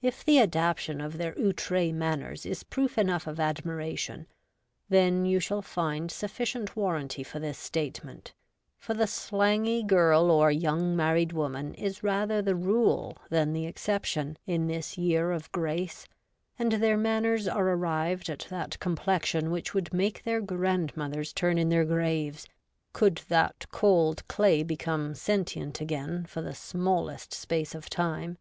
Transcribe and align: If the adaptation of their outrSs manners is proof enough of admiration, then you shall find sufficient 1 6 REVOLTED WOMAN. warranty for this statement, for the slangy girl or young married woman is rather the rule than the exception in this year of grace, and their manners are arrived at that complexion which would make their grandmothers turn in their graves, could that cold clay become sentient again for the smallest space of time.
If 0.00 0.24
the 0.24 0.38
adaptation 0.38 1.00
of 1.00 1.18
their 1.18 1.32
outrSs 1.32 1.92
manners 1.92 2.46
is 2.46 2.62
proof 2.62 2.96
enough 2.96 3.26
of 3.26 3.40
admiration, 3.40 4.28
then 4.88 5.26
you 5.26 5.40
shall 5.40 5.62
find 5.62 6.12
sufficient 6.12 6.76
1 6.76 6.76
6 6.76 6.76
REVOLTED 6.76 6.76
WOMAN. 6.76 6.86
warranty 6.86 7.22
for 7.24 7.40
this 7.40 7.58
statement, 7.58 8.32
for 8.78 8.94
the 8.94 9.08
slangy 9.08 9.82
girl 9.82 10.30
or 10.30 10.52
young 10.52 10.94
married 10.94 11.32
woman 11.32 11.74
is 11.74 12.04
rather 12.04 12.40
the 12.40 12.54
rule 12.54 13.18
than 13.30 13.52
the 13.52 13.66
exception 13.66 14.38
in 14.46 14.68
this 14.68 14.96
year 14.96 15.32
of 15.32 15.50
grace, 15.50 16.06
and 16.56 16.74
their 16.74 16.96
manners 16.96 17.48
are 17.48 17.68
arrived 17.68 18.28
at 18.30 18.46
that 18.50 18.78
complexion 18.78 19.50
which 19.50 19.74
would 19.74 19.92
make 19.92 20.22
their 20.22 20.40
grandmothers 20.40 21.32
turn 21.32 21.58
in 21.58 21.68
their 21.68 21.84
graves, 21.84 22.46
could 22.92 23.22
that 23.28 23.66
cold 23.72 24.22
clay 24.28 24.62
become 24.62 25.16
sentient 25.16 25.80
again 25.80 26.24
for 26.26 26.42
the 26.42 26.54
smallest 26.54 27.34
space 27.34 27.74
of 27.74 27.90
time. 27.90 28.38